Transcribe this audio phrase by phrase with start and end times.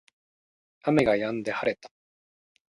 [0.83, 1.91] 雨が止んで晴れた